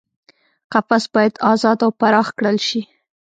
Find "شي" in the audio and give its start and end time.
2.67-2.81